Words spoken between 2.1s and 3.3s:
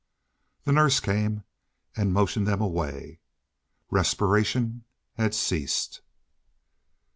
motioned them away.